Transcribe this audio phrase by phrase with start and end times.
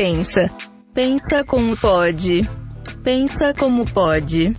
[0.00, 0.50] pensa.
[0.94, 2.40] Pensa como pode.
[3.04, 4.56] Pensa como pode.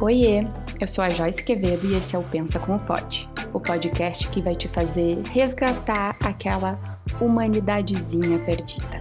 [0.00, 0.46] Oiê,
[0.80, 4.42] eu sou a Joyce Quevedo e esse é o Pensa Como Pode, o podcast que
[4.42, 6.76] vai te fazer resgatar aquela
[7.20, 9.00] humanidadezinha perdida.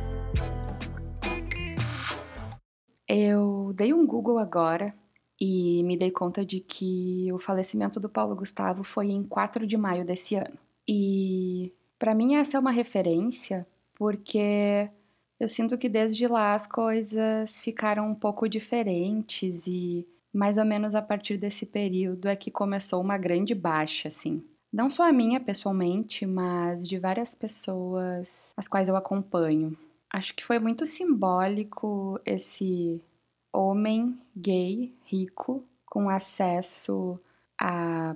[3.10, 4.94] Eu dei um Google agora
[5.42, 9.76] e me dei conta de que o falecimento do Paulo Gustavo foi em 4 de
[9.76, 10.60] maio desse ano.
[10.88, 14.88] E para mim essa é uma referência porque
[15.40, 20.96] eu sinto que desde lá as coisas ficaram um pouco diferentes e mais ou menos
[20.96, 24.44] a partir desse período é que começou uma grande baixa, assim.
[24.72, 29.78] Não só a minha pessoalmente, mas de várias pessoas as quais eu acompanho.
[30.12, 33.02] Acho que foi muito simbólico esse
[33.52, 37.20] homem gay, rico, com acesso
[37.60, 38.16] a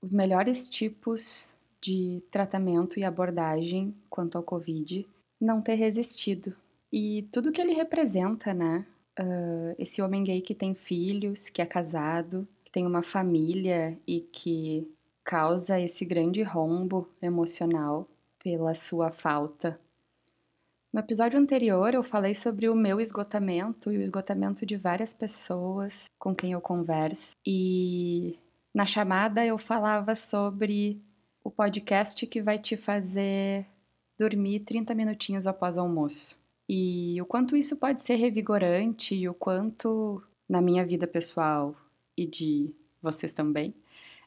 [0.00, 5.06] os melhores tipos de tratamento e abordagem quanto ao Covid,
[5.40, 6.54] não ter resistido.
[6.92, 8.86] E tudo que ele representa, né?
[9.18, 14.20] Uh, esse homem gay que tem filhos, que é casado, que tem uma família e
[14.20, 14.90] que
[15.24, 18.08] causa esse grande rombo emocional
[18.42, 19.78] pela sua falta.
[20.92, 26.04] No episódio anterior, eu falei sobre o meu esgotamento e o esgotamento de várias pessoas
[26.18, 27.32] com quem eu converso.
[27.46, 28.38] E
[28.74, 31.02] na chamada eu falava sobre
[31.44, 33.66] o podcast que vai te fazer
[34.18, 36.38] dormir 30 minutinhos após o almoço.
[36.68, 41.74] E o quanto isso pode ser revigorante e o quanto, na minha vida pessoal
[42.16, 43.74] e de vocês também,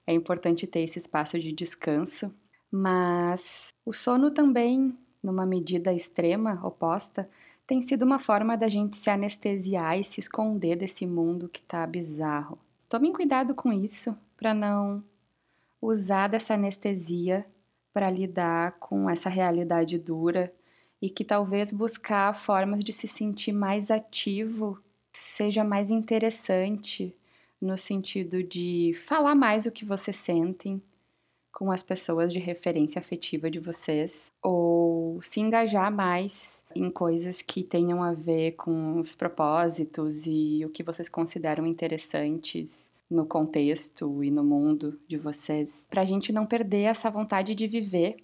[0.08, 2.33] é importante ter esse espaço de descanso.
[2.72, 7.30] Mas o sono também, numa medida extrema, oposta,
[7.67, 11.86] tem sido uma forma da gente se anestesiar e se esconder desse mundo que tá
[11.86, 12.58] bizarro.
[12.89, 15.04] Tomem cuidado com isso, para não
[15.82, 17.45] usar dessa anestesia
[17.93, 20.54] para lidar com essa realidade dura
[21.02, 24.80] e que talvez buscar formas de se sentir mais ativo
[25.12, 27.16] seja mais interessante
[27.60, 30.82] no sentido de falar mais o que vocês sentem
[31.52, 37.64] com as pessoas de referência afetiva de vocês ou se engajar mais em coisas que
[37.64, 44.32] tenham a ver com os propósitos e o que vocês consideram interessantes no contexto e
[44.32, 48.16] no mundo de vocês, para a gente não perder essa vontade de viver,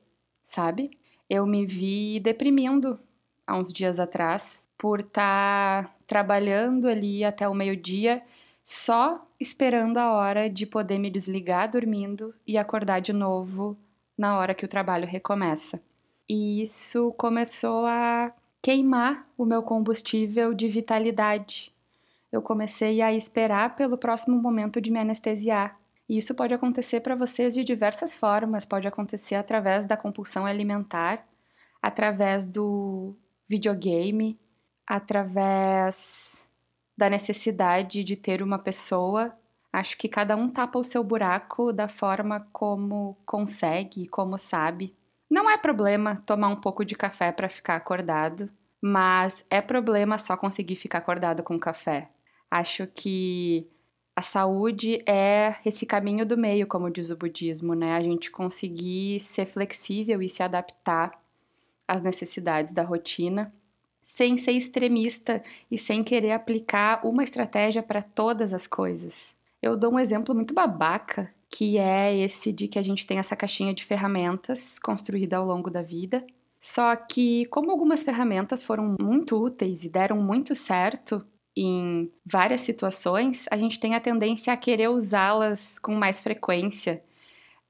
[0.41, 0.89] sabe?
[1.29, 2.99] Eu me vi deprimindo
[3.45, 8.21] há uns dias atrás por estar tá trabalhando ali até o meio-dia,
[8.63, 13.77] só esperando a hora de poder me desligar dormindo e acordar de novo
[14.17, 15.81] na hora que o trabalho recomeça.
[16.29, 21.71] E isso começou a queimar o meu combustível de vitalidade.
[22.31, 25.76] Eu comecei a esperar pelo próximo momento de me anestesiar.
[26.09, 31.27] E isso pode acontecer para vocês de diversas formas, pode acontecer através da compulsão alimentar,
[31.81, 33.15] através do
[33.47, 34.39] videogame,
[34.85, 36.45] através
[36.97, 39.37] da necessidade de ter uma pessoa.
[39.71, 44.95] Acho que cada um tapa o seu buraco da forma como consegue como sabe.
[45.29, 48.49] Não é problema tomar um pouco de café para ficar acordado,
[48.81, 52.09] mas é problema só conseguir ficar acordado com café.
[52.49, 53.69] Acho que
[54.17, 57.93] a saúde é esse caminho do meio, como diz o budismo, né?
[57.93, 61.11] A gente conseguir ser flexível e se adaptar
[61.87, 63.53] às necessidades da rotina,
[64.01, 69.27] sem ser extremista e sem querer aplicar uma estratégia para todas as coisas.
[69.61, 73.35] Eu dou um exemplo muito babaca, que é esse de que a gente tem essa
[73.35, 76.25] caixinha de ferramentas construída ao longo da vida.
[76.59, 81.23] Só que, como algumas ferramentas foram muito úteis e deram muito certo,
[81.57, 87.03] em várias situações, a gente tem a tendência a querer usá-las com mais frequência.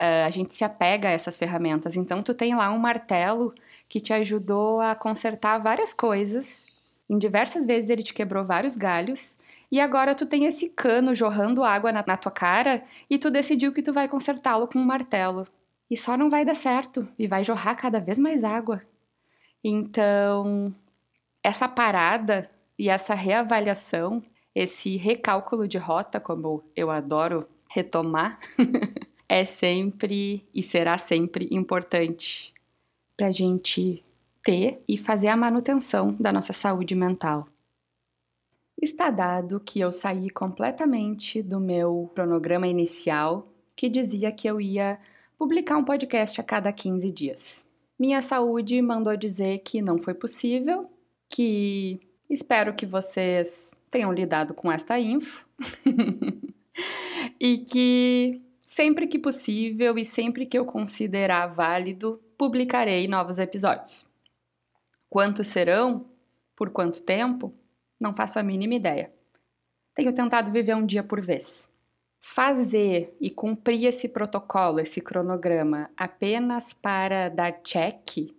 [0.02, 1.96] Uh, a gente se apega a essas ferramentas.
[1.96, 3.54] Então, tu tem lá um martelo
[3.88, 6.66] que te ajudou a consertar várias coisas.
[7.10, 9.38] Em diversas vezes ele te quebrou vários galhos.
[9.72, 13.74] E agora tu tem esse cano jorrando água na, na tua cara e tu decidiu
[13.74, 15.48] que tu vai consertá-lo com um martelo.
[15.90, 18.82] E só não vai dar certo e vai jorrar cada vez mais água.
[19.64, 20.74] Então,
[21.42, 28.40] essa parada e essa reavaliação, esse recálculo de rota, como eu adoro retomar,
[29.28, 32.54] é sempre e será sempre importante
[33.16, 34.04] para a gente
[34.44, 37.48] ter e fazer a manutenção da nossa saúde mental.
[38.80, 45.00] Está dado que eu saí completamente do meu cronograma inicial, que dizia que eu ia
[45.38, 47.66] publicar um podcast a cada 15 dias.
[48.00, 50.90] minha saúde mandou dizer que não foi possível,
[51.28, 55.46] que espero que vocês tenham lidado com esta info
[57.40, 64.06] e que sempre que possível e sempre que eu considerar válido, publicarei novos episódios.
[65.10, 66.06] Quantos serão?
[66.56, 67.54] Por quanto tempo?
[68.00, 69.12] Não faço a mínima ideia.
[69.96, 71.68] Tenho tentado viver um dia por vez.
[72.20, 78.36] Fazer e cumprir esse protocolo, esse cronograma, apenas para dar check,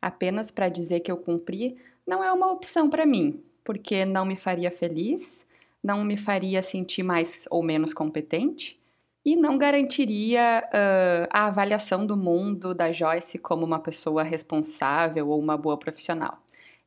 [0.00, 4.36] apenas para dizer que eu cumpri, não é uma opção para mim, porque não me
[4.36, 5.44] faria feliz,
[5.82, 8.80] não me faria sentir mais ou menos competente
[9.24, 15.40] e não garantiria uh, a avaliação do mundo da Joyce como uma pessoa responsável ou
[15.40, 16.38] uma boa profissional.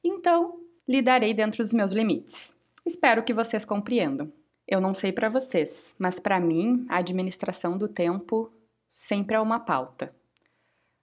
[0.04, 2.56] Então, lidarei dentro dos meus limites.
[2.86, 4.32] Espero que vocês compreendam.
[4.68, 8.52] Eu não sei para vocês, mas para mim, a administração do tempo
[8.94, 10.14] sempre é uma pauta.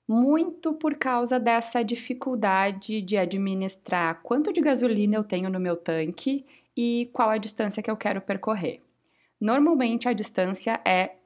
[0.07, 6.45] Muito por causa dessa dificuldade de administrar quanto de gasolina eu tenho no meu tanque
[6.77, 8.83] e qual a distância que eu quero percorrer.
[9.41, 11.17] Normalmente a distância é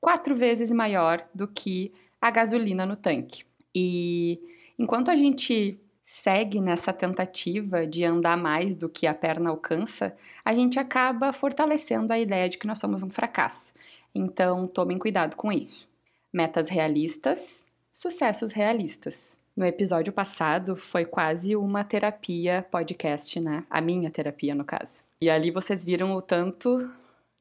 [0.00, 3.44] quatro vezes maior do que a gasolina no tanque.
[3.74, 4.40] E
[4.78, 10.54] enquanto a gente segue nessa tentativa de andar mais do que a perna alcança, a
[10.54, 13.74] gente acaba fortalecendo a ideia de que nós somos um fracasso.
[14.14, 15.88] Então, tomem cuidado com isso.
[16.32, 17.65] Metas realistas,
[17.96, 19.34] sucessos realistas.
[19.56, 23.64] No episódio passado foi quase uma terapia podcast, né?
[23.70, 25.02] A minha terapia, no caso.
[25.18, 26.90] E ali vocês viram o tanto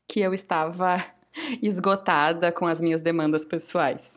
[0.07, 1.05] que eu estava
[1.61, 4.09] esgotada com as minhas demandas pessoais.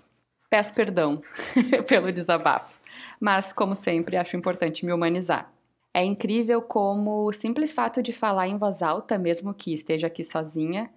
[0.48, 1.20] Peço perdão
[1.88, 2.78] pelo desabafo,
[3.20, 5.52] mas como sempre acho importante me humanizar.
[5.92, 10.22] É incrível como o simples fato de falar em voz alta, mesmo que esteja aqui
[10.22, 10.88] sozinha,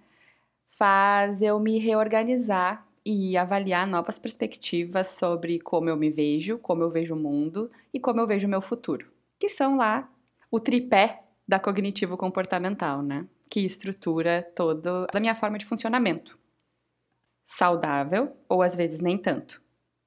[0.70, 6.90] faz eu me reorganizar e avaliar novas perspectivas sobre como eu me vejo, como eu
[6.90, 10.10] vejo o mundo e como eu vejo o meu futuro, que são lá
[10.50, 13.26] o tripé da cognitivo comportamental, né?
[13.50, 16.38] Que estrutura toda a minha forma de funcionamento.
[17.44, 19.60] Saudável ou às vezes nem tanto.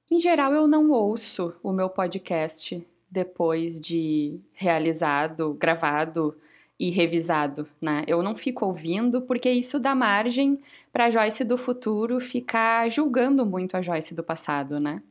[0.10, 6.36] Em geral, eu não ouço o meu podcast depois de realizado, gravado
[6.80, 8.04] e revisado, né?
[8.08, 10.60] Eu não fico ouvindo porque isso dá margem
[10.92, 15.02] para a Joyce do futuro ficar julgando muito a Joyce do passado, né?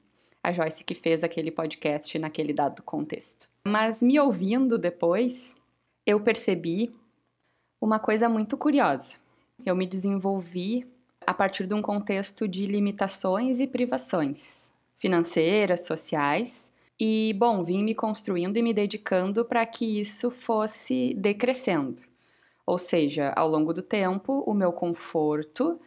[0.43, 3.49] A Joyce que fez aquele podcast naquele dado contexto.
[3.67, 5.57] Mas me ouvindo depois,
[6.07, 6.95] eu percebi
[7.81, 9.15] uma coisa muito curiosa.
[9.65, 10.87] Eu me desenvolvi
[11.27, 14.63] a partir de um contexto de limitações e privações
[14.99, 16.69] financeiras, sociais,
[16.99, 22.03] e, bom, vim me construindo e me dedicando para que isso fosse decrescendo.
[22.67, 25.79] Ou seja, ao longo do tempo, o meu conforto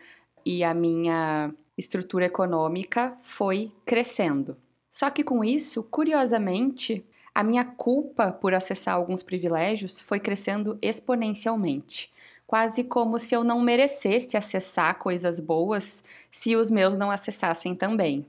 [0.45, 4.57] e a minha estrutura econômica foi crescendo.
[4.91, 12.11] Só que com isso, curiosamente, a minha culpa por acessar alguns privilégios foi crescendo exponencialmente,
[12.45, 18.25] quase como se eu não merecesse acessar coisas boas se os meus não acessassem também.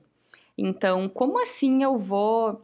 [0.56, 2.60] Então, como assim eu vou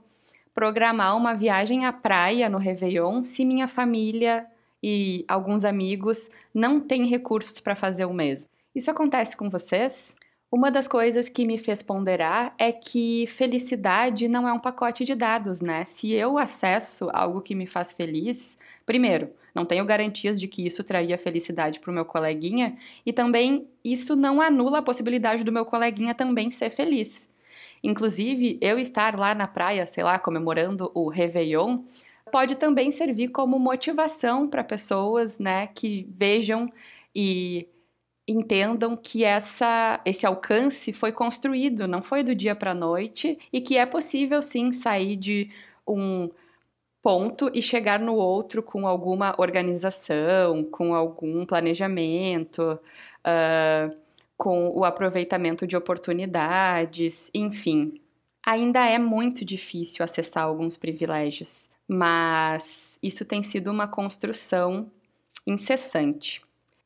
[0.54, 4.46] programar uma viagem à praia no Réveillon se minha família
[4.82, 8.48] e alguns amigos não têm recursos para fazer o mesmo.
[8.74, 10.14] Isso acontece com vocês?
[10.50, 15.16] Uma das coisas que me fez ponderar é que felicidade não é um pacote de
[15.16, 15.84] dados, né?
[15.84, 18.56] Se eu acesso algo que me faz feliz,
[18.86, 23.66] primeiro, não tenho garantias de que isso traria felicidade para o meu coleguinha e também
[23.84, 27.28] isso não anula a possibilidade do meu coleguinha também ser feliz.
[27.84, 31.84] Inclusive, eu estar lá na praia, sei lá, comemorando o Réveillon,
[32.32, 36.72] pode também servir como motivação para pessoas, né, que vejam
[37.14, 37.68] e
[38.26, 43.60] entendam que essa, esse alcance foi construído, não foi do dia para a noite e
[43.60, 45.50] que é possível sim sair de
[45.86, 46.30] um
[47.02, 52.80] ponto e chegar no outro com alguma organização, com algum planejamento.
[53.26, 54.03] Uh,
[54.36, 58.00] com o aproveitamento de oportunidades, enfim.
[58.44, 64.90] Ainda é muito difícil acessar alguns privilégios, mas isso tem sido uma construção
[65.46, 66.42] incessante.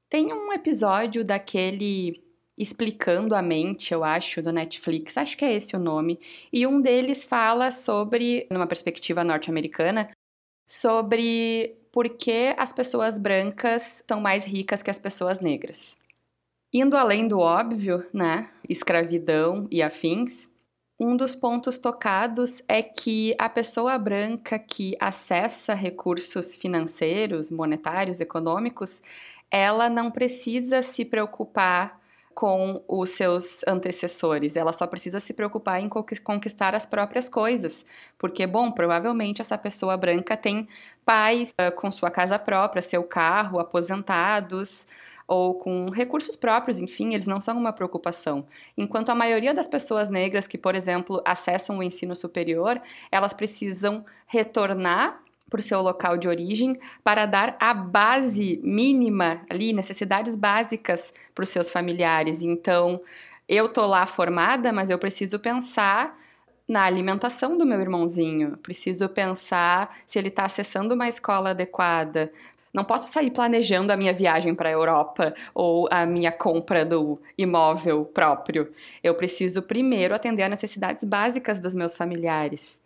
[0.09, 2.23] Tem um episódio daquele
[2.57, 6.19] Explicando a Mente, eu acho, do Netflix, acho que é esse o nome,
[6.53, 10.11] e um deles fala sobre, numa perspectiva norte-americana,
[10.67, 15.97] sobre por que as pessoas brancas são mais ricas que as pessoas negras.
[16.73, 20.49] Indo além do óbvio, né, escravidão e afins,
[21.01, 29.01] um dos pontos tocados é que a pessoa branca que acessa recursos financeiros, monetários, econômicos,
[29.51, 31.99] ela não precisa se preocupar
[32.35, 34.55] com os seus antecessores.
[34.55, 37.87] Ela só precisa se preocupar em conquistar as próprias coisas.
[38.19, 40.69] Porque, bom, provavelmente essa pessoa branca tem
[41.05, 44.87] pais uh, com sua casa própria, seu carro, aposentados
[45.29, 48.47] ou com recursos próprios, enfim, eles não são uma preocupação.
[48.77, 52.81] Enquanto a maioria das pessoas negras que, por exemplo, acessam o ensino superior,
[53.13, 55.21] elas precisam retornar
[55.51, 61.43] para o seu local de origem para dar a base mínima ali, necessidades básicas para
[61.43, 62.43] os seus familiares.
[62.43, 63.01] Então,
[63.47, 66.19] eu tô lá formada, mas eu preciso pensar
[66.67, 72.31] na alimentação do meu irmãozinho, preciso pensar se ele está acessando uma escola adequada.
[72.73, 77.21] Não posso sair planejando a minha viagem para a Europa ou a minha compra do
[77.37, 78.73] imóvel próprio.
[79.03, 82.81] Eu preciso primeiro atender às necessidades básicas dos meus familiares.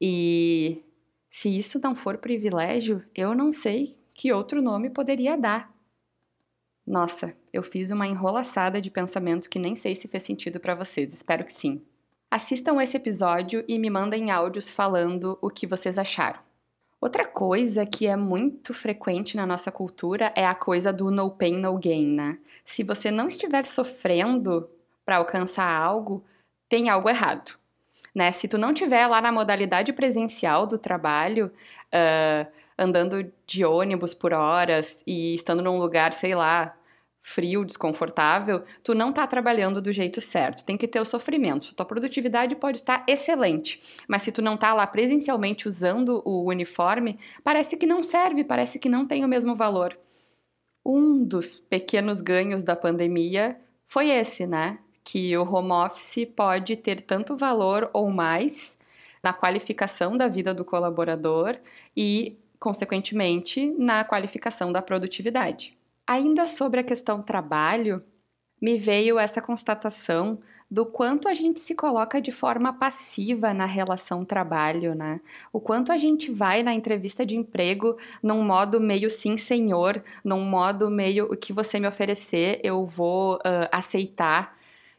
[0.00, 0.82] E
[1.30, 5.74] se isso não for privilégio, eu não sei que outro nome poderia dar.
[6.86, 11.12] Nossa, eu fiz uma enrolaçada de pensamento que nem sei se fez sentido para vocês,
[11.12, 11.82] espero que sim.
[12.30, 16.38] Assistam esse episódio e me mandem áudios falando o que vocês acharam.
[17.00, 21.58] Outra coisa que é muito frequente na nossa cultura é a coisa do no pain,
[21.58, 22.38] no gain, né?
[22.64, 24.68] Se você não estiver sofrendo
[25.04, 26.24] para alcançar algo,
[26.68, 27.56] tem algo errado
[28.16, 28.32] né?
[28.32, 31.52] Se tu não tiver lá na modalidade presencial do trabalho,
[31.92, 36.74] uh, andando de ônibus por horas e estando num lugar, sei lá,
[37.28, 40.64] frio, desconfortável, tu não tá trabalhando do jeito certo.
[40.64, 41.74] Tem que ter o sofrimento.
[41.74, 47.18] Tua produtividade pode estar excelente, mas se tu não tá lá presencialmente usando o uniforme,
[47.42, 49.98] parece que não serve, parece que não tem o mesmo valor.
[50.84, 54.78] Um dos pequenos ganhos da pandemia foi esse, né?
[55.06, 58.76] que o home office pode ter tanto valor ou mais
[59.22, 61.56] na qualificação da vida do colaborador
[61.96, 65.75] e, consequentemente, na qualificação da produtividade.
[66.06, 68.02] Ainda sobre a questão trabalho,
[68.60, 74.24] me veio essa constatação do quanto a gente se coloca de forma passiva na relação
[74.24, 75.20] trabalho, né?
[75.52, 80.44] O quanto a gente vai na entrevista de emprego num modo meio sim senhor, num
[80.44, 84.56] modo meio o que você me oferecer eu vou uh, aceitar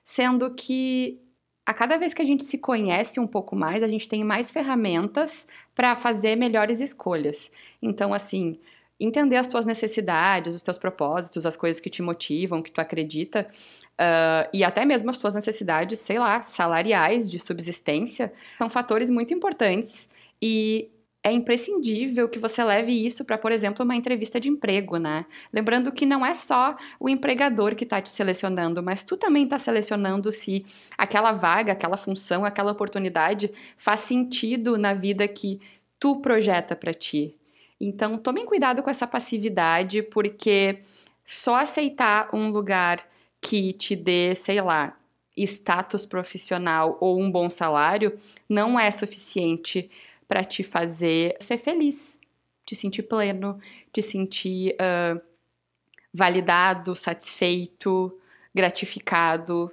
[0.08, 1.20] sendo que
[1.66, 4.50] a cada vez que a gente se conhece um pouco mais, a gente tem mais
[4.50, 5.46] ferramentas
[5.76, 7.52] para fazer melhores escolhas.
[7.82, 8.58] Então, assim,
[9.00, 13.48] entender as tuas necessidades, os teus propósitos, as coisas que te motivam, que tu acredita,
[13.94, 19.34] uh, e até mesmo as tuas necessidades, sei lá, salariais, de subsistência, são fatores muito
[19.34, 20.10] importantes
[20.42, 20.90] e
[21.24, 25.26] é imprescindível que você leve isso para, por exemplo, uma entrevista de emprego, né?
[25.52, 29.58] Lembrando que não é só o empregador que está te selecionando, mas tu também está
[29.58, 30.66] selecionando se
[30.98, 35.60] aquela vaga, aquela função, aquela oportunidade faz sentido na vida que
[36.00, 37.37] tu projeta para ti.
[37.80, 40.82] Então, tomem cuidado com essa passividade, porque
[41.26, 43.08] só aceitar um lugar
[43.40, 44.98] que te dê, sei lá,
[45.36, 48.20] status profissional ou um bom salário
[48.50, 49.90] não é suficiente
[50.28, 52.18] para te fazer ser feliz,
[52.66, 53.60] te sentir pleno,
[53.94, 55.22] te sentir uh,
[56.14, 58.18] validado, satisfeito,
[58.54, 59.72] gratificado,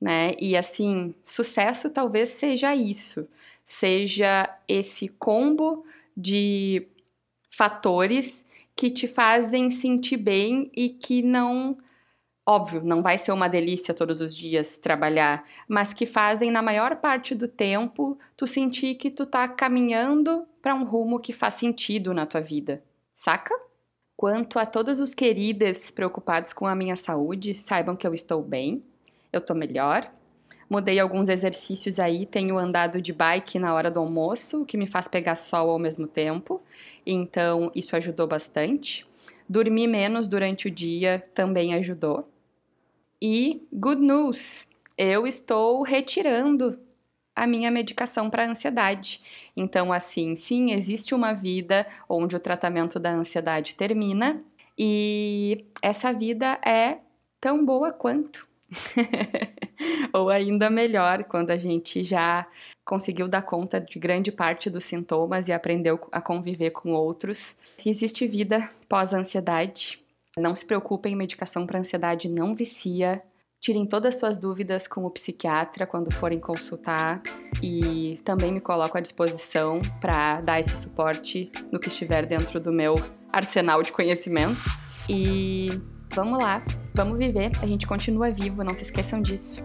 [0.00, 0.34] né?
[0.38, 3.28] E assim, sucesso talvez seja isso,
[3.64, 5.86] seja esse combo
[6.16, 6.86] de
[7.48, 11.78] fatores que te fazem sentir bem e que não
[12.48, 16.94] Óbvio, não vai ser uma delícia todos os dias trabalhar, mas que fazem na maior
[16.94, 22.14] parte do tempo tu sentir que tu tá caminhando para um rumo que faz sentido
[22.14, 22.84] na tua vida,
[23.16, 23.52] saca?
[24.16, 28.84] Quanto a todos os queridos preocupados com a minha saúde, saibam que eu estou bem,
[29.32, 30.08] eu tô melhor.
[30.68, 35.06] Mudei alguns exercícios aí, tenho andado de bike na hora do almoço, que me faz
[35.06, 36.60] pegar sol ao mesmo tempo,
[37.04, 39.06] então isso ajudou bastante.
[39.48, 42.28] Dormir menos durante o dia também ajudou.
[43.22, 44.68] E good news,
[44.98, 46.78] eu estou retirando
[47.34, 49.22] a minha medicação para ansiedade.
[49.56, 54.42] Então, assim, sim, existe uma vida onde o tratamento da ansiedade termina
[54.76, 56.98] e essa vida é
[57.40, 58.48] tão boa quanto.
[60.12, 62.46] Ou ainda melhor, quando a gente já
[62.84, 67.56] conseguiu dar conta de grande parte dos sintomas e aprendeu a conviver com outros.
[67.84, 70.06] Existe vida pós-ansiedade
[70.36, 73.22] não se preocupem, medicação para ansiedade não vicia.
[73.58, 77.22] Tirem todas as suas dúvidas com o psiquiatra quando forem consultar
[77.62, 82.70] e também me coloco à disposição para dar esse suporte no que estiver dentro do
[82.70, 82.94] meu
[83.32, 84.60] arsenal de conhecimento.
[85.08, 85.68] E
[86.14, 86.62] vamos lá,
[86.96, 89.62] vamos viver, a gente continua vivo, não se esqueçam disso.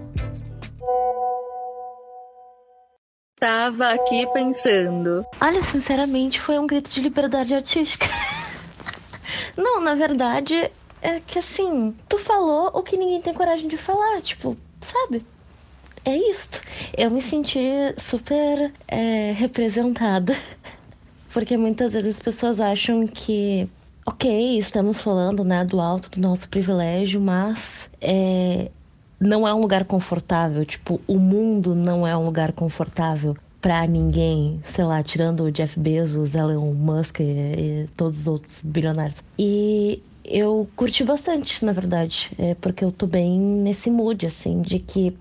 [3.40, 5.26] Tava aqui pensando.
[5.40, 8.06] Olha, sinceramente, foi um grito de liberdade artística.
[9.58, 10.70] Não, na verdade,
[11.02, 15.26] é que assim, tu falou o que ninguém tem coragem de falar, tipo, sabe?
[16.06, 16.62] É isto.
[16.96, 17.60] Eu me senti
[17.98, 20.36] super é, representada.
[21.34, 23.68] Porque muitas vezes as pessoas acham que,
[24.06, 28.72] ok, estamos falando né, do alto do nosso privilégio, mas é,
[29.20, 30.66] não é um lugar confortável.
[30.66, 35.80] Tipo, o mundo não é um lugar confortável para ninguém, sei lá, tirando o Jeff
[35.80, 39.22] Bezos, Elon Musk e, e todos os outros bilionários.
[39.38, 44.80] E eu curti bastante, na verdade, é porque eu tô bem nesse mood, assim, de
[44.80, 45.16] que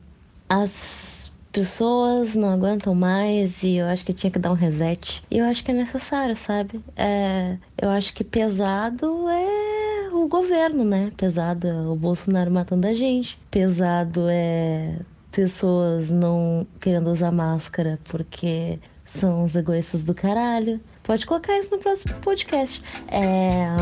[0.48, 1.19] as
[1.52, 5.22] pessoas não aguentam mais e eu acho que tinha que dar um reset.
[5.30, 6.80] E eu acho que é necessário, sabe?
[6.96, 11.12] É, eu acho que pesado é o governo, né?
[11.16, 13.38] Pesado é o Bolsonaro matando a gente.
[13.50, 14.96] Pesado é
[15.32, 18.78] pessoas não querendo usar máscara porque
[19.18, 20.80] são os egoístas do caralho.
[21.02, 22.82] Pode colocar isso no próximo podcast.
[23.08, 23.74] É,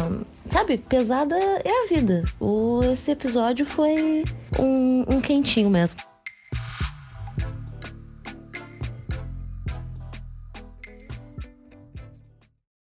[0.50, 2.24] sabe, pesada é a vida.
[2.40, 4.24] O, esse episódio foi
[4.58, 6.00] um, um quentinho mesmo.